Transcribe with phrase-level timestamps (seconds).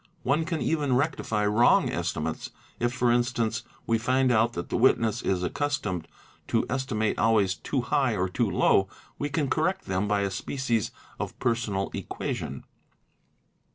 [0.23, 5.21] One can even rectify wrong estimates, if for instance we find out that the witness.
[5.21, 6.07] 1s accustomed
[6.47, 8.87] to estimate always too high or too low;
[9.19, 12.63] we can correct them by a species of personal equation.